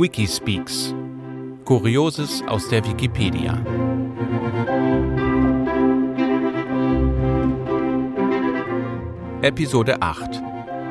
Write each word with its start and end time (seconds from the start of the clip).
Wikispeaks. 0.00 0.94
Kurioses 1.64 2.44
aus 2.46 2.68
der 2.68 2.84
Wikipedia. 2.84 3.60
Episode 9.42 10.00
8 10.00 10.40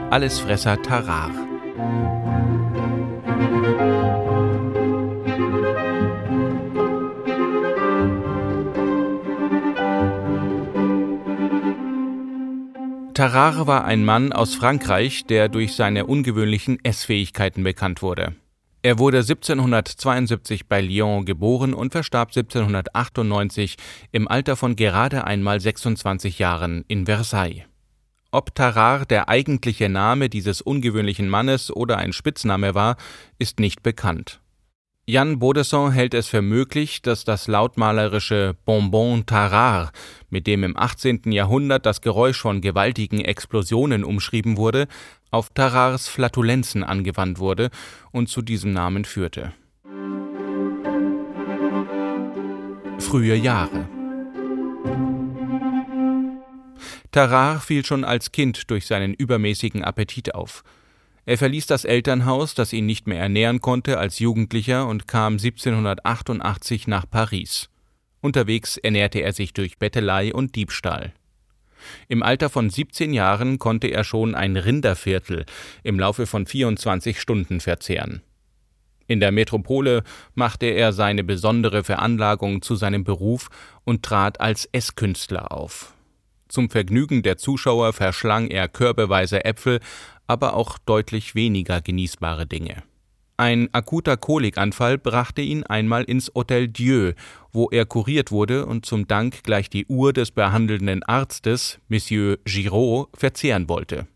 Allesfresser 0.10 0.82
Tarar. 0.82 1.32
Tarare 13.14 13.68
war 13.68 13.86
ein 13.86 14.04
Mann 14.04 14.34
aus 14.34 14.54
Frankreich, 14.54 15.26
der 15.26 15.48
durch 15.48 15.76
seine 15.76 16.08
ungewöhnlichen 16.08 16.84
Essfähigkeiten 16.84 17.64
bekannt 17.64 18.02
wurde. 18.02 18.36
Er 18.84 19.00
wurde 19.00 19.18
1772 19.18 20.68
bei 20.68 20.82
Lyon 20.82 21.26
geboren 21.26 21.74
und 21.74 21.92
verstarb 21.92 22.30
1798 22.30 23.76
im 24.12 24.28
Alter 24.28 24.56
von 24.56 24.76
gerade 24.76 25.26
einmal 25.26 25.60
26 25.60 26.40
Jahren 26.40 26.86
in 26.88 27.06
Versailles. 27.06 27.64
Ob 28.32 28.54
Tarare 28.54 29.06
der 29.06 29.30
eigentliche 29.30 29.90
Name 29.90 30.30
dieses 30.30 30.62
ungewöhnlichen 30.62 31.30
Mannes 31.30 31.76
oder 31.76 31.98
ein 31.98 32.14
Spitzname 32.14 32.76
war, 32.76 32.98
ist 33.40 33.60
nicht 33.60 33.84
bekannt. 33.84 34.42
Jan 35.10 35.40
Baudisson 35.40 35.94
hält 35.94 36.14
es 36.14 36.28
für 36.28 36.42
möglich, 36.42 37.02
dass 37.02 37.24
das 37.24 37.48
lautmalerische 37.48 38.58
Bonbon 38.66 39.26
Tarare, 39.26 39.92
mit 40.30 40.48
dem 40.48 40.66
im 40.66 40.76
18. 40.76 41.32
Jahrhundert 41.32 41.86
das 41.86 42.02
Geräusch 42.02 42.42
von 42.42 42.60
gewaltigen 42.60 43.22
Explosionen 43.22 44.04
umschrieben 44.04 44.58
wurde, 44.58 44.88
auf 45.32 45.48
Tarars 45.54 46.10
Flatulenzen 46.10 46.84
angewandt 46.84 47.40
wurde 47.40 47.70
und 48.12 48.28
zu 48.28 48.42
diesem 48.42 48.74
Namen 48.74 49.06
führte. 49.06 49.54
Frühe 53.00 53.36
Jahre 53.36 53.88
Tarar 57.14 57.62
fiel 57.62 57.86
schon 57.86 58.04
als 58.04 58.34
Kind 58.34 58.70
durch 58.70 58.86
seinen 58.86 59.14
übermäßigen 59.14 59.86
Appetit 59.86 60.36
auf. 60.36 60.66
Er 61.28 61.38
verließ 61.38 61.66
das 61.68 61.84
Elternhaus, 61.84 62.54
das 62.54 62.72
ihn 62.72 62.86
nicht 62.86 63.06
mehr 63.06 63.20
ernähren 63.20 63.60
konnte, 63.60 63.98
als 63.98 64.18
Jugendlicher 64.20 64.88
und 64.88 65.10
kam 65.10 65.34
1788 65.34 66.88
nach 66.88 67.06
Paris. 67.10 67.70
Unterwegs 68.22 68.78
ernährte 68.78 69.20
er 69.20 69.34
sich 69.34 69.52
durch 69.52 69.78
Bettelei 69.78 70.34
und 70.34 70.56
Diebstahl. 70.56 71.12
Im 72.08 72.24
Alter 72.24 72.50
von 72.50 72.70
17 72.70 73.12
Jahren 73.12 73.60
konnte 73.60 73.88
er 73.88 74.06
schon 74.06 74.36
ein 74.36 74.56
Rinderviertel 74.56 75.46
im 75.84 76.00
Laufe 76.00 76.28
von 76.28 76.46
24 76.46 77.20
Stunden 77.20 77.60
verzehren. 77.60 78.22
In 79.06 79.20
der 79.20 79.34
Metropole 79.34 80.04
machte 80.34 80.68
er 80.68 80.94
seine 80.94 81.26
besondere 81.26 81.84
Veranlagung 81.84 82.62
zu 82.62 82.76
seinem 82.76 83.04
Beruf 83.04 83.50
und 83.84 84.02
trat 84.02 84.40
als 84.40 84.64
Esskünstler 84.72 85.52
auf. 85.52 85.94
Zum 86.48 86.70
Vergnügen 86.70 87.24
der 87.24 87.38
Zuschauer 87.38 87.92
verschlang 87.92 88.48
er 88.48 88.70
körbeweise 88.70 89.44
Äpfel, 89.44 89.82
aber 90.28 90.54
auch 90.54 90.78
deutlich 90.78 91.36
weniger 91.36 91.82
genießbare 91.82 92.46
Dinge. 92.46 92.84
Ein 93.40 93.70
akuter 93.72 94.18
Kolikanfall 94.18 94.98
brachte 94.98 95.42
ihn 95.42 95.64
einmal 95.64 96.04
ins 96.04 96.32
Hotel 96.34 96.68
Dieu, 96.68 97.14
wo 97.52 97.70
er 97.70 97.86
kuriert 97.86 98.32
wurde 98.32 98.66
und 98.66 98.86
zum 98.86 99.08
Dank 99.08 99.44
gleich 99.44 99.70
die 99.70 99.86
Uhr 99.86 100.12
des 100.12 100.32
behandelnden 100.32 101.04
Arztes, 101.04 101.80
Monsieur 101.88 102.40
Giraud, 102.46 103.10
verzehren 103.16 103.70
wollte. 103.70 104.08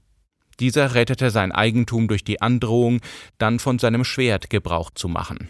Dieser 0.59 0.95
rettete 0.95 1.29
sein 1.29 1.51
Eigentum 1.51 2.07
durch 2.07 2.23
die 2.23 2.41
Androhung, 2.41 2.99
dann 3.37 3.59
von 3.59 3.77
seinem 3.77 4.03
Schwert 4.03 4.49
Gebrauch 4.49 4.89
zu 4.89 5.07
machen. 5.07 5.49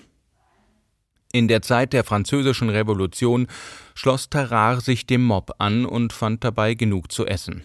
In 1.33 1.47
der 1.47 1.61
Zeit 1.61 1.93
der 1.93 2.03
Französischen 2.03 2.69
Revolution 2.69 3.47
schloss 3.93 4.29
Tarare 4.29 4.81
sich 4.81 5.07
dem 5.07 5.23
Mob 5.23 5.51
an 5.59 5.85
und 5.85 6.11
fand 6.11 6.43
dabei 6.43 6.73
genug 6.73 7.09
zu 7.09 7.25
essen. 7.25 7.63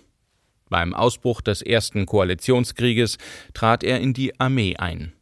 Beim 0.69 0.95
Ausbruch 0.95 1.41
des 1.41 1.63
ersten 1.63 2.07
Koalitionskrieges 2.07 3.19
trat 3.55 3.85
er 3.85 4.01
in 4.01 4.13
die 4.13 4.39
Armee 4.41 4.77
ein. 4.77 5.13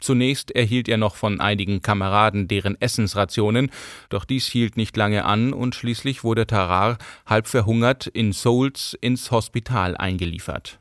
Zunächst 0.00 0.50
erhielt 0.50 0.88
er 0.88 0.96
noch 0.96 1.14
von 1.14 1.40
einigen 1.40 1.80
Kameraden 1.80 2.48
deren 2.48 2.80
Essensrationen, 2.80 3.70
doch 4.08 4.24
dies 4.24 4.48
hielt 4.48 4.76
nicht 4.76 4.96
lange 4.96 5.24
an 5.24 5.52
und 5.52 5.76
schließlich 5.76 6.24
wurde 6.24 6.46
Tarare 6.46 6.98
halb 7.24 7.46
verhungert 7.46 8.08
in 8.08 8.32
Souls 8.32 8.98
ins 9.00 9.30
Hospital 9.30 9.96
eingeliefert. 9.96 10.80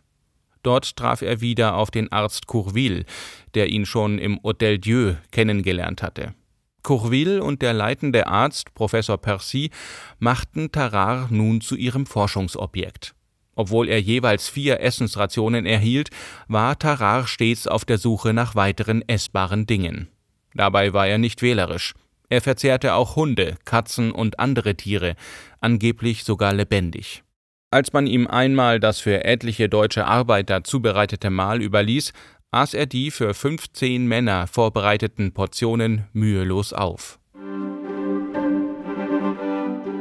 Dort 0.64 0.96
traf 0.96 1.22
er 1.22 1.40
wieder 1.40 1.76
auf 1.76 1.92
den 1.92 2.12
Arzt 2.12 2.48
Courville, 2.48 3.06
der 3.54 3.70
ihn 3.70 3.86
schon 3.86 4.18
im 4.18 4.40
Hotel 4.44 4.80
Dieu 4.80 5.14
kennengelernt 5.32 6.02
hatte. 6.02 6.34
Courville 6.82 7.44
und 7.44 7.62
der 7.62 7.74
leitende 7.74 8.26
Arzt 8.26 8.74
Professor 8.74 9.20
Percy 9.20 9.70
machten 10.18 10.72
Tarare 10.72 11.28
nun 11.30 11.62
zu 11.62 11.76
ihrem 11.76 12.08
Forschungsobjekt. 12.08 13.14
Obwohl 13.56 13.90
er 13.90 14.02
jeweils 14.02 14.48
vier 14.48 14.80
Essensrationen 14.80 15.66
erhielt, 15.66 16.10
war 16.48 16.80
Tarare 16.80 17.28
stets 17.28 17.68
auf 17.68 17.86
der 17.86 17.98
Suche 17.98 18.34
nach 18.34 18.56
weiteren 18.56 19.08
essbaren 19.08 19.66
Dingen. 19.66 20.08
Dabei 20.54 20.94
war 20.94 21.08
er 21.08 21.18
nicht 21.18 21.42
wählerisch. 21.42 21.94
Er 22.30 22.42
verzehrte 22.42 22.94
auch 22.94 23.18
Hunde, 23.18 23.56
Katzen 23.66 24.12
und 24.12 24.40
andere 24.40 24.76
Tiere, 24.76 25.16
angeblich 25.60 26.24
sogar 26.24 26.54
lebendig. 26.54 27.24
Als 27.72 27.94
man 27.94 28.08
ihm 28.08 28.28
einmal 28.28 28.80
das 28.80 29.00
für 29.00 29.24
etliche 29.26 29.70
deutsche 29.70 30.06
Arbeiter 30.06 30.64
zubereitete 30.64 31.30
Mahl 31.30 31.62
überließ, 31.62 32.14
aß 32.52 32.74
er 32.74 32.86
die 32.86 33.12
für 33.12 33.34
15 33.34 34.06
Männer 34.06 34.48
vorbereiteten 34.48 35.34
Portionen 35.34 36.06
mühelos 36.14 36.74
auf. 36.74 37.20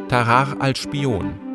Tarare 0.09 0.61
als 0.61 0.81
Spion 0.81 1.50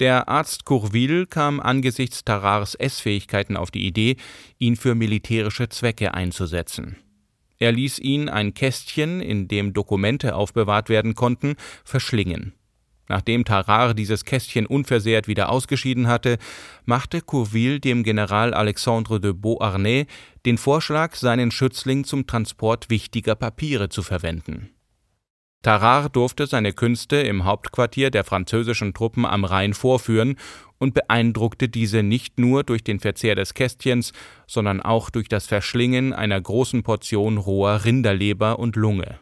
der 0.00 0.28
Arzt 0.28 0.64
Courville 0.64 1.26
kam 1.26 1.60
angesichts 1.60 2.24
Tarars 2.24 2.74
Essfähigkeiten 2.74 3.56
auf 3.56 3.70
die 3.70 3.86
Idee, 3.86 4.16
ihn 4.58 4.76
für 4.76 4.94
militärische 4.94 5.68
Zwecke 5.68 6.14
einzusetzen. 6.14 6.96
Er 7.58 7.72
ließ 7.72 7.98
ihn 7.98 8.30
ein 8.30 8.54
Kästchen, 8.54 9.20
in 9.20 9.46
dem 9.46 9.74
Dokumente 9.74 10.34
aufbewahrt 10.34 10.88
werden 10.88 11.14
konnten, 11.14 11.56
verschlingen. 11.84 12.54
Nachdem 13.08 13.44
Tarar 13.44 13.92
dieses 13.92 14.24
Kästchen 14.24 14.66
unversehrt 14.66 15.28
wieder 15.28 15.50
ausgeschieden 15.50 16.06
hatte, 16.08 16.38
machte 16.86 17.20
Courville 17.20 17.80
dem 17.80 18.02
General 18.02 18.54
Alexandre 18.54 19.20
de 19.20 19.32
Beauharnais 19.34 20.06
den 20.46 20.56
Vorschlag, 20.56 21.16
seinen 21.16 21.50
Schützling 21.50 22.04
zum 22.04 22.26
Transport 22.26 22.88
wichtiger 22.88 23.34
Papiere 23.34 23.90
zu 23.90 24.02
verwenden. 24.02 24.70
Tarare 25.62 26.08
durfte 26.08 26.46
seine 26.46 26.72
Künste 26.72 27.16
im 27.16 27.44
Hauptquartier 27.44 28.10
der 28.10 28.24
französischen 28.24 28.94
Truppen 28.94 29.26
am 29.26 29.44
Rhein 29.44 29.74
vorführen 29.74 30.36
und 30.78 30.94
beeindruckte 30.94 31.68
diese 31.68 32.02
nicht 32.02 32.38
nur 32.38 32.64
durch 32.64 32.82
den 32.82 32.98
Verzehr 32.98 33.34
des 33.34 33.52
Kästchens, 33.52 34.12
sondern 34.46 34.80
auch 34.80 35.10
durch 35.10 35.28
das 35.28 35.46
Verschlingen 35.46 36.14
einer 36.14 36.40
großen 36.40 36.82
Portion 36.82 37.36
roher 37.36 37.84
Rinderleber 37.84 38.58
und 38.58 38.76
Lunge. 38.76 39.20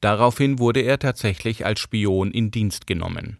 Daraufhin 0.00 0.58
wurde 0.58 0.80
er 0.80 0.98
tatsächlich 0.98 1.64
als 1.64 1.78
Spion 1.78 2.32
in 2.32 2.50
Dienst 2.50 2.88
genommen. 2.88 3.38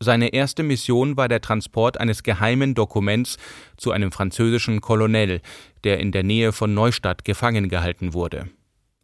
Seine 0.00 0.28
erste 0.28 0.62
Mission 0.62 1.16
war 1.16 1.26
der 1.26 1.40
Transport 1.40 1.98
eines 1.98 2.22
geheimen 2.22 2.76
Dokuments 2.76 3.36
zu 3.76 3.90
einem 3.90 4.12
französischen 4.12 4.80
Kolonel, 4.80 5.40
der 5.82 5.98
in 5.98 6.12
der 6.12 6.22
Nähe 6.22 6.52
von 6.52 6.72
Neustadt 6.72 7.24
gefangen 7.24 7.68
gehalten 7.68 8.14
wurde. 8.14 8.48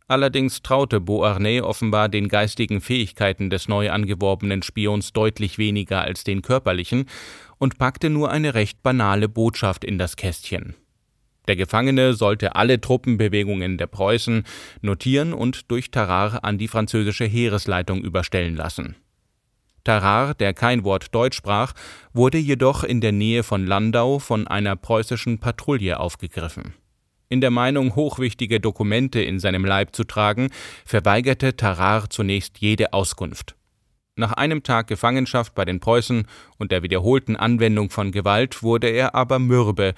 Allerdings 0.06 0.60
traute 0.60 1.00
Beauharnais 1.00 1.62
offenbar 1.62 2.10
den 2.10 2.28
geistigen 2.28 2.82
Fähigkeiten 2.82 3.48
des 3.48 3.68
neu 3.68 3.90
angeworbenen 3.90 4.62
Spions 4.62 5.14
deutlich 5.14 5.56
weniger 5.56 6.02
als 6.02 6.24
den 6.24 6.42
körperlichen 6.42 7.06
und 7.58 7.78
packte 7.78 8.10
nur 8.10 8.30
eine 8.30 8.54
recht 8.54 8.82
banale 8.82 9.28
Botschaft 9.28 9.82
in 9.82 9.96
das 9.96 10.16
Kästchen. 10.16 10.74
Der 11.48 11.56
Gefangene 11.56 12.14
sollte 12.14 12.54
alle 12.54 12.80
Truppenbewegungen 12.80 13.78
der 13.78 13.86
Preußen 13.86 14.44
notieren 14.82 15.32
und 15.32 15.70
durch 15.70 15.90
Tarare 15.90 16.44
an 16.44 16.58
die 16.58 16.68
französische 16.68 17.24
Heeresleitung 17.24 18.02
überstellen 18.02 18.56
lassen. 18.56 18.96
Tarare, 19.84 20.34
der 20.34 20.54
kein 20.54 20.84
Wort 20.84 21.14
Deutsch 21.14 21.36
sprach, 21.36 21.74
wurde 22.14 22.38
jedoch 22.38 22.84
in 22.84 23.02
der 23.02 23.12
Nähe 23.12 23.42
von 23.42 23.66
Landau 23.66 24.18
von 24.18 24.46
einer 24.48 24.76
preußischen 24.76 25.38
Patrouille 25.38 26.00
aufgegriffen. 26.00 26.74
In 27.28 27.40
der 27.40 27.50
Meinung, 27.50 27.96
hochwichtige 27.96 28.60
Dokumente 28.60 29.20
in 29.20 29.38
seinem 29.38 29.64
Leib 29.64 29.94
zu 29.94 30.04
tragen, 30.04 30.50
verweigerte 30.84 31.56
Tarare 31.56 32.08
zunächst 32.08 32.58
jede 32.58 32.92
Auskunft. 32.92 33.56
Nach 34.16 34.32
einem 34.32 34.62
Tag 34.62 34.86
Gefangenschaft 34.86 35.54
bei 35.54 35.64
den 35.64 35.80
Preußen 35.80 36.26
und 36.58 36.70
der 36.70 36.82
wiederholten 36.82 37.34
Anwendung 37.34 37.90
von 37.90 38.12
Gewalt 38.12 38.62
wurde 38.62 38.88
er 38.88 39.14
aber 39.14 39.40
mürbe 39.40 39.94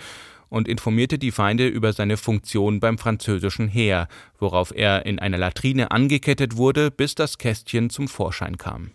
und 0.49 0.69
informierte 0.69 1.19
die 1.19 1.33
Feinde 1.33 1.67
über 1.67 1.93
seine 1.93 2.17
Funktion 2.17 2.81
beim 2.81 2.99
französischen 2.99 3.69
Heer, 3.69 4.09
worauf 4.39 4.73
er 4.75 5.05
in 5.05 5.19
einer 5.19 5.39
Latrine 5.39 5.91
angekettet 5.91 6.57
wurde, 6.57 6.91
bis 6.91 7.15
das 7.15 7.37
Kästchen 7.37 7.91
zum 7.91 8.09
Vorschein 8.09 8.57
kam. 8.57 8.93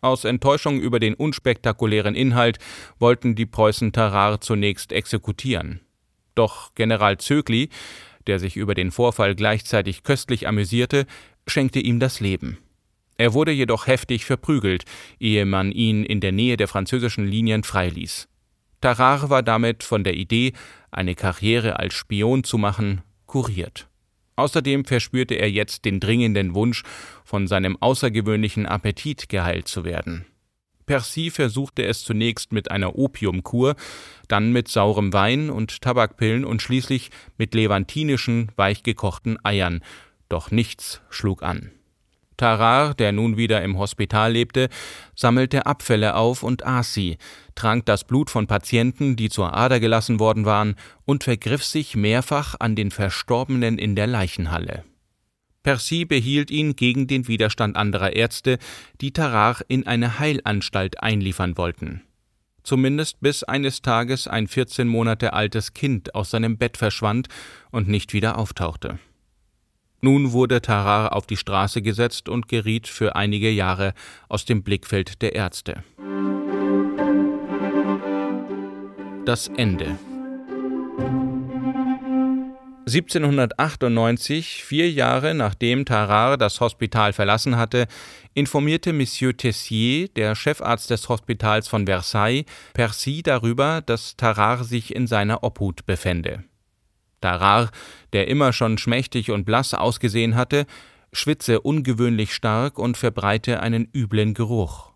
Aus 0.00 0.24
Enttäuschung 0.24 0.80
über 0.80 1.00
den 1.00 1.14
unspektakulären 1.14 2.14
Inhalt 2.14 2.58
wollten 2.98 3.34
die 3.34 3.46
Preußen 3.46 3.92
Tarare 3.92 4.40
zunächst 4.40 4.92
exekutieren. 4.92 5.80
Doch 6.36 6.72
General 6.76 7.18
Zögli, 7.18 7.70
der 8.28 8.38
sich 8.38 8.56
über 8.56 8.74
den 8.74 8.92
Vorfall 8.92 9.34
gleichzeitig 9.34 10.04
köstlich 10.04 10.46
amüsierte, 10.46 11.06
schenkte 11.48 11.80
ihm 11.80 11.98
das 11.98 12.20
Leben. 12.20 12.58
Er 13.18 13.32
wurde 13.32 13.50
jedoch 13.50 13.86
heftig 13.86 14.24
verprügelt, 14.24 14.84
ehe 15.18 15.46
man 15.46 15.72
ihn 15.72 16.04
in 16.04 16.20
der 16.20 16.32
Nähe 16.32 16.56
der 16.56 16.68
französischen 16.68 17.26
Linien 17.26 17.64
freiließ. 17.64 18.28
Tarare 18.80 19.30
war 19.30 19.42
damit 19.42 19.82
von 19.82 20.04
der 20.04 20.14
Idee, 20.14 20.52
eine 20.90 21.14
Karriere 21.14 21.78
als 21.78 21.94
Spion 21.94 22.44
zu 22.44 22.58
machen, 22.58 23.00
kuriert. 23.24 23.88
Außerdem 24.36 24.84
verspürte 24.84 25.34
er 25.34 25.50
jetzt 25.50 25.86
den 25.86 25.98
dringenden 25.98 26.54
Wunsch, 26.54 26.82
von 27.24 27.46
seinem 27.46 27.80
außergewöhnlichen 27.80 28.66
Appetit 28.66 29.30
geheilt 29.30 29.66
zu 29.66 29.84
werden. 29.84 30.26
Percy 30.86 31.30
versuchte 31.30 31.84
es 31.84 32.04
zunächst 32.04 32.52
mit 32.52 32.70
einer 32.70 32.96
Opiumkur, 32.96 33.74
dann 34.28 34.52
mit 34.52 34.68
saurem 34.68 35.12
Wein 35.12 35.50
und 35.50 35.82
Tabakpillen 35.82 36.44
und 36.44 36.62
schließlich 36.62 37.10
mit 37.36 37.54
levantinischen, 37.54 38.52
weichgekochten 38.56 39.44
Eiern, 39.44 39.82
doch 40.28 40.50
nichts 40.50 41.00
schlug 41.10 41.42
an. 41.42 41.72
Tarar, 42.36 42.94
der 42.94 43.12
nun 43.12 43.36
wieder 43.36 43.62
im 43.62 43.78
Hospital 43.78 44.32
lebte, 44.32 44.68
sammelte 45.14 45.66
Abfälle 45.66 46.14
auf 46.14 46.42
und 46.42 46.66
aß 46.66 46.92
sie, 46.92 47.16
trank 47.54 47.86
das 47.86 48.04
Blut 48.04 48.28
von 48.28 48.46
Patienten, 48.46 49.16
die 49.16 49.30
zur 49.30 49.54
Ader 49.54 49.80
gelassen 49.80 50.20
worden 50.20 50.44
waren, 50.44 50.76
und 51.04 51.24
vergriff 51.24 51.64
sich 51.64 51.96
mehrfach 51.96 52.54
an 52.58 52.76
den 52.76 52.90
Verstorbenen 52.90 53.78
in 53.78 53.96
der 53.96 54.06
Leichenhalle. 54.06 54.84
Percy 55.66 56.04
behielt 56.04 56.52
ihn 56.52 56.76
gegen 56.76 57.08
den 57.08 57.26
Widerstand 57.26 57.74
anderer 57.76 58.14
Ärzte, 58.14 58.58
die 59.00 59.12
Tarar 59.12 59.62
in 59.66 59.84
eine 59.84 60.20
Heilanstalt 60.20 61.02
einliefern 61.02 61.58
wollten. 61.58 62.02
Zumindest 62.62 63.20
bis 63.20 63.42
eines 63.42 63.82
Tages 63.82 64.28
ein 64.28 64.46
14 64.46 64.86
Monate 64.86 65.32
altes 65.32 65.74
Kind 65.74 66.14
aus 66.14 66.30
seinem 66.30 66.56
Bett 66.56 66.76
verschwand 66.76 67.26
und 67.72 67.88
nicht 67.88 68.12
wieder 68.12 68.38
auftauchte. 68.38 69.00
Nun 70.00 70.30
wurde 70.30 70.62
Tarar 70.62 71.16
auf 71.16 71.26
die 71.26 71.36
Straße 71.36 71.82
gesetzt 71.82 72.28
und 72.28 72.46
geriet 72.46 72.86
für 72.86 73.16
einige 73.16 73.50
Jahre 73.50 73.92
aus 74.28 74.44
dem 74.44 74.62
Blickfeld 74.62 75.20
der 75.20 75.34
Ärzte. 75.34 75.82
Das 79.24 79.48
Ende 79.48 79.98
1798, 82.88 84.62
vier 84.62 84.88
Jahre 84.88 85.34
nachdem 85.34 85.84
Tarare 85.84 86.38
das 86.38 86.60
Hospital 86.60 87.12
verlassen 87.12 87.56
hatte, 87.56 87.88
informierte 88.32 88.92
Monsieur 88.92 89.36
Tessier, 89.36 90.06
der 90.06 90.36
Chefarzt 90.36 90.90
des 90.90 91.08
Hospitals 91.08 91.66
von 91.66 91.86
Versailles, 91.86 92.44
Percy 92.74 93.24
darüber, 93.24 93.80
dass 93.80 94.16
Tarare 94.16 94.62
sich 94.62 94.94
in 94.94 95.08
seiner 95.08 95.42
Obhut 95.42 95.84
befände. 95.84 96.44
Tarare, 97.20 97.70
der 98.12 98.28
immer 98.28 98.52
schon 98.52 98.78
schmächtig 98.78 99.32
und 99.32 99.44
blass 99.44 99.74
ausgesehen 99.74 100.36
hatte, 100.36 100.64
schwitze 101.12 101.60
ungewöhnlich 101.62 102.32
stark 102.32 102.78
und 102.78 102.96
verbreite 102.96 103.58
einen 103.58 103.88
üblen 103.92 104.32
Geruch. 104.32 104.92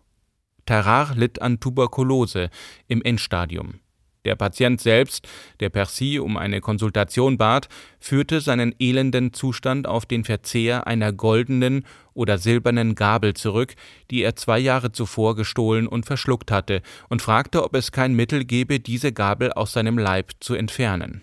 Tarare 0.65 1.15
litt 1.15 1.41
an 1.41 1.59
Tuberkulose 1.59 2.51
im 2.87 3.01
Endstadium. 3.01 3.81
Der 4.23 4.35
Patient 4.35 4.79
selbst, 4.79 5.27
der 5.59 5.69
Percy 5.69 6.19
um 6.19 6.37
eine 6.37 6.61
Konsultation 6.61 7.37
bat, 7.37 7.69
führte 7.99 8.39
seinen 8.39 8.75
elenden 8.79 9.33
Zustand 9.33 9.87
auf 9.87 10.05
den 10.05 10.23
Verzehr 10.23 10.85
einer 10.85 11.11
goldenen 11.11 11.85
oder 12.13 12.37
silbernen 12.37 12.93
Gabel 12.93 13.33
zurück, 13.33 13.73
die 14.11 14.21
er 14.21 14.35
zwei 14.35 14.59
Jahre 14.59 14.91
zuvor 14.91 15.35
gestohlen 15.35 15.87
und 15.87 16.05
verschluckt 16.05 16.51
hatte, 16.51 16.81
und 17.09 17.21
fragte, 17.21 17.63
ob 17.63 17.75
es 17.75 17.91
kein 17.91 18.13
Mittel 18.13 18.45
gebe, 18.45 18.79
diese 18.79 19.11
Gabel 19.11 19.51
aus 19.53 19.73
seinem 19.73 19.97
Leib 19.97 20.31
zu 20.39 20.53
entfernen. 20.53 21.21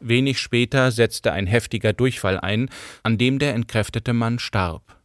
Wenig 0.00 0.38
später 0.38 0.92
setzte 0.92 1.32
ein 1.32 1.46
heftiger 1.46 1.92
Durchfall 1.92 2.38
ein, 2.38 2.70
an 3.02 3.18
dem 3.18 3.38
der 3.38 3.54
entkräftete 3.54 4.12
Mann 4.12 4.38
starb. 4.38 4.97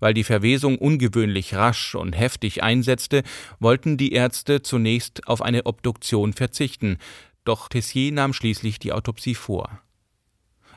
Weil 0.00 0.14
die 0.14 0.24
Verwesung 0.24 0.78
ungewöhnlich 0.78 1.54
rasch 1.54 1.94
und 1.94 2.12
heftig 2.12 2.62
einsetzte, 2.62 3.22
wollten 3.58 3.96
die 3.96 4.12
Ärzte 4.12 4.62
zunächst 4.62 5.26
auf 5.26 5.42
eine 5.42 5.66
Obduktion 5.66 6.32
verzichten, 6.32 6.98
doch 7.44 7.68
Tessier 7.68 8.12
nahm 8.12 8.32
schließlich 8.32 8.78
die 8.78 8.92
Autopsie 8.92 9.34
vor. 9.34 9.80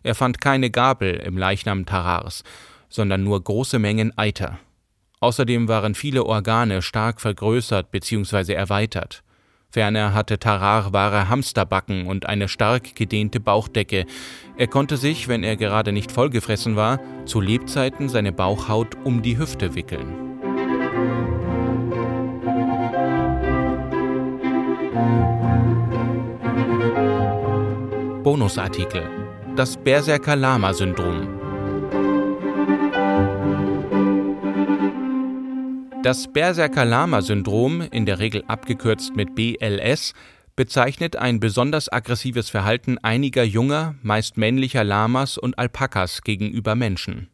Er 0.03 0.15
fand 0.15 0.41
keine 0.41 0.71
Gabel 0.71 1.15
im 1.15 1.38
Leichnam 1.38 1.85
Tarars, 1.85 2.44
sondern 2.89 3.23
nur 3.23 3.44
große 3.44 3.77
Mengen 3.77 4.18
Eiter. 4.18 4.59
Außerdem 5.19 5.68
waren 5.68 5.94
viele 5.94 6.25
Organe 6.25 6.81
stark 6.81 7.21
vergrößert 7.21 7.91
bzw. 7.91 8.53
erweitert. 8.53 9.23
Ferner 9.71 10.13
hatte 10.13 10.38
Tarar 10.38 10.91
wahre 10.91 11.29
Hamsterbacken 11.29 12.06
und 12.06 12.25
eine 12.25 12.50
stark 12.50 12.94
gedehnte 12.95 13.39
Bauchdecke. 13.39 14.06
Er 14.57 14.68
konnte 14.68 14.97
sich, 14.97 15.29
wenn 15.29 15.44
er 15.44 15.56
gerade 15.56 15.94
nicht 15.94 16.12
vollgefressen 16.12 16.75
war, 16.75 17.00
zu 17.25 17.39
Lebzeiten 17.39 18.09
seine 18.09 18.33
Bauchhaut 18.33 18.97
um 19.06 19.21
die 19.21 19.38
Hüfte 19.38 19.73
wickeln. 19.73 20.27
Bonusartikel 28.23 29.09
Das 29.56 29.77
Berserker-Lama-Syndrom 29.77 31.40
Das 36.03 36.33
Berserker-Lama-Syndrom, 36.33 37.81
in 37.81 38.07
der 38.07 38.18
Regel 38.18 38.44
abgekürzt 38.48 39.15
mit 39.15 39.36
BLS, 39.36 40.15
bezeichnet 40.56 41.15
ein 41.15 41.39
besonders 41.39 41.94
aggressives 41.94 42.50
Verhalten 42.50 42.98
einiger 42.98 43.44
junger, 43.44 43.94
meist 44.01 44.36
männlicher 44.36 44.83
Lamas 44.83 45.38
und 45.38 45.59
Alpakas 45.59 46.24
gegenüber 46.24 46.74
Menschen. 46.74 47.30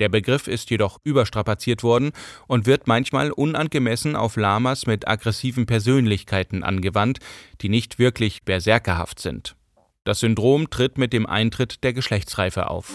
Der 0.00 0.10
Begriff 0.10 0.48
ist 0.48 0.68
jedoch 0.68 0.98
überstrapaziert 1.02 1.82
worden 1.82 2.12
und 2.46 2.66
wird 2.66 2.86
manchmal 2.86 3.30
unangemessen 3.30 4.16
auf 4.16 4.36
Lamas 4.36 4.86
mit 4.86 5.08
aggressiven 5.08 5.64
Persönlichkeiten 5.64 6.62
angewandt, 6.62 7.20
die 7.62 7.70
nicht 7.70 7.98
wirklich 7.98 8.42
berserkerhaft 8.42 9.18
sind. 9.18 9.56
Das 10.04 10.20
Syndrom 10.20 10.68
tritt 10.68 10.98
mit 10.98 11.14
dem 11.14 11.24
Eintritt 11.24 11.82
der 11.82 11.94
Geschlechtsreife 11.94 12.68
auf. 12.68 12.92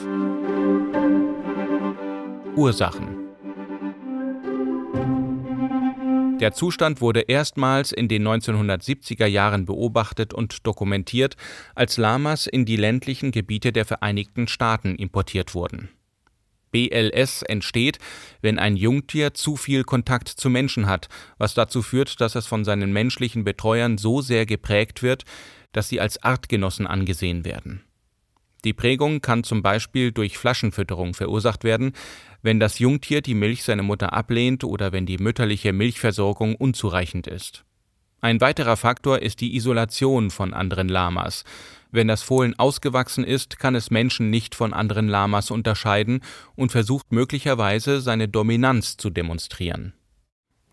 Ursachen 2.56 3.19
Der 6.40 6.54
Zustand 6.54 7.02
wurde 7.02 7.20
erstmals 7.22 7.92
in 7.92 8.08
den 8.08 8.26
1970er 8.26 9.26
Jahren 9.26 9.66
beobachtet 9.66 10.34
und 10.34 10.66
dokumentiert, 10.66 11.36
als 11.76 11.98
Lamas 11.98 12.48
in 12.48 12.64
die 12.66 12.78
ländlichen 12.78 13.32
Gebiete 13.32 13.74
der 13.74 13.84
Vereinigten 13.84 14.48
Staaten 14.48 14.96
importiert 14.96 15.54
wurden. 15.54 15.90
BLS 16.72 17.42
entsteht, 17.42 17.98
wenn 18.42 18.58
ein 18.58 18.78
Jungtier 18.78 19.34
zu 19.34 19.58
viel 19.58 19.84
Kontakt 19.84 20.30
zu 20.30 20.50
Menschen 20.50 20.88
hat, 20.88 21.10
was 21.38 21.56
dazu 21.56 21.82
führt, 21.82 22.22
dass 22.22 22.36
es 22.36 22.48
von 22.48 22.64
seinen 22.64 22.94
menschlichen 22.94 23.44
Betreuern 23.44 23.98
so 23.98 24.22
sehr 24.22 24.46
geprägt 24.46 25.04
wird, 25.04 25.26
dass 25.74 25.90
sie 25.90 26.00
als 26.00 26.24
Artgenossen 26.24 26.88
angesehen 26.88 27.44
werden. 27.44 27.84
Die 28.66 28.74
Prägung 28.74 29.22
kann 29.22 29.44
zum 29.44 29.62
Beispiel 29.62 30.12
durch 30.12 30.38
Flaschenfütterung 30.38 31.14
verursacht 31.14 31.64
werden, 31.64 31.94
wenn 32.42 32.60
das 32.60 32.80
Jungtier 32.80 33.22
die 33.22 33.36
Milch 33.36 33.64
seiner 33.64 33.84
Mutter 33.84 34.14
ablehnt 34.14 34.64
oder 34.64 34.92
wenn 34.92 35.06
die 35.06 35.18
mütterliche 35.18 35.74
Milchversorgung 35.74 36.56
unzureichend 36.56 37.28
ist. 37.28 37.64
Ein 38.22 38.42
weiterer 38.42 38.76
Faktor 38.76 39.22
ist 39.22 39.40
die 39.40 39.56
Isolation 39.56 40.30
von 40.30 40.54
anderen 40.54 40.90
Lamas. 40.90 41.46
Wenn 41.92 42.10
das 42.10 42.22
Fohlen 42.22 42.58
ausgewachsen 42.60 43.24
ist, 43.24 43.60
kann 43.60 43.76
es 43.76 43.92
Menschen 43.92 44.30
nicht 44.30 44.56
von 44.56 44.74
anderen 44.74 45.08
Lamas 45.08 45.52
unterscheiden 45.52 46.22
und 46.56 46.72
versucht 46.72 47.12
möglicherweise 47.12 48.02
seine 48.02 48.28
Dominanz 48.28 48.98
zu 48.98 49.10
demonstrieren. 49.10 49.94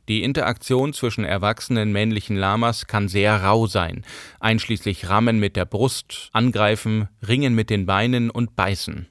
Die 0.09 0.23
Interaktion 0.23 0.93
zwischen 0.93 1.25
erwachsenen 1.25 1.91
männlichen 1.91 2.37
Lamas 2.37 2.87
kann 2.87 3.09
sehr 3.09 3.43
rau 3.43 3.67
sein, 3.67 4.05
einschließlich 4.39 5.09
Rammen 5.09 5.41
mit 5.41 5.57
der 5.57 5.65
Brust, 5.65 6.31
Angreifen, 6.33 7.09
Ringen 7.27 7.55
mit 7.55 7.71
den 7.71 7.87
Beinen 7.87 8.31
und 8.31 8.55
Beißen. 8.55 9.09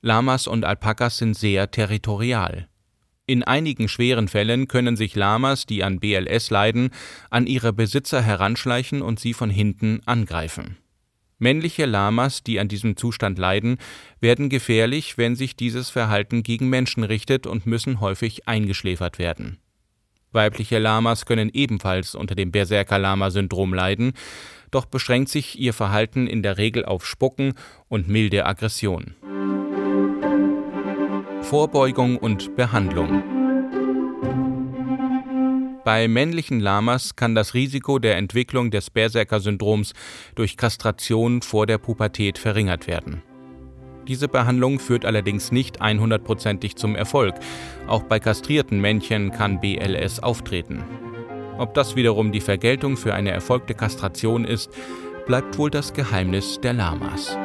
Lamas 0.00 0.46
und 0.46 0.64
Alpakas 0.64 1.18
sind 1.18 1.34
sehr 1.34 1.72
territorial. 1.72 2.68
In 3.26 3.42
einigen 3.42 3.88
schweren 3.88 4.28
Fällen 4.28 4.68
können 4.68 4.96
sich 4.96 5.16
Lamas, 5.16 5.66
die 5.66 5.82
an 5.82 5.98
BLS 5.98 6.50
leiden, 6.50 6.90
an 7.30 7.46
ihre 7.46 7.72
Besitzer 7.72 8.22
heranschleichen 8.22 9.02
und 9.02 9.18
sie 9.18 9.34
von 9.34 9.50
hinten 9.50 10.00
angreifen. 10.06 10.78
Männliche 11.38 11.84
Lamas, 11.84 12.42
die 12.42 12.58
an 12.58 12.68
diesem 12.68 12.96
Zustand 12.96 13.38
leiden, 13.38 13.78
werden 14.20 14.48
gefährlich, 14.48 15.18
wenn 15.18 15.36
sich 15.36 15.56
dieses 15.56 15.90
Verhalten 15.90 16.42
gegen 16.42 16.68
Menschen 16.68 17.04
richtet 17.04 17.46
und 17.46 17.66
müssen 17.66 18.00
häufig 18.00 18.48
eingeschläfert 18.48 19.18
werden. 19.18 19.58
Weibliche 20.32 20.78
Lamas 20.78 21.24
können 21.24 21.50
ebenfalls 21.52 22.14
unter 22.14 22.34
dem 22.34 22.50
Berserker-Lama-Syndrom 22.50 23.72
leiden, 23.72 24.12
doch 24.70 24.84
beschränkt 24.84 25.30
sich 25.30 25.58
ihr 25.58 25.72
Verhalten 25.72 26.26
in 26.26 26.42
der 26.42 26.58
Regel 26.58 26.84
auf 26.84 27.06
Spucken 27.06 27.54
und 27.88 28.08
milde 28.08 28.44
Aggression. 28.44 29.14
Vorbeugung 31.40 32.18
und 32.18 32.56
Behandlung 32.56 33.22
Bei 35.84 36.06
männlichen 36.06 36.60
Lamas 36.60 37.16
kann 37.16 37.34
das 37.34 37.54
Risiko 37.54 37.98
der 37.98 38.18
Entwicklung 38.18 38.70
des 38.70 38.90
Berserker-Syndroms 38.90 39.94
durch 40.34 40.58
Kastration 40.58 41.40
vor 41.40 41.66
der 41.66 41.78
Pubertät 41.78 42.36
verringert 42.36 42.86
werden. 42.86 43.22
Diese 44.08 44.26
Behandlung 44.26 44.80
führt 44.80 45.04
allerdings 45.04 45.52
nicht 45.52 45.82
100%ig 45.82 46.76
zum 46.76 46.96
Erfolg. 46.96 47.34
Auch 47.86 48.02
bei 48.02 48.18
kastrierten 48.18 48.80
Männchen 48.80 49.30
kann 49.30 49.60
BLS 49.60 50.20
auftreten. 50.20 50.82
Ob 51.58 51.74
das 51.74 51.94
wiederum 51.94 52.32
die 52.32 52.40
Vergeltung 52.40 52.96
für 52.96 53.14
eine 53.14 53.30
erfolgte 53.30 53.74
Kastration 53.74 54.44
ist, 54.44 54.70
bleibt 55.26 55.58
wohl 55.58 55.70
das 55.70 55.92
Geheimnis 55.92 56.58
der 56.60 56.72
Lamas. 56.72 57.36